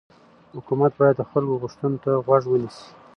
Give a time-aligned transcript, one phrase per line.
[0.55, 2.87] حکومت باید د خلکو غوښتنو ته غوږ ونیسي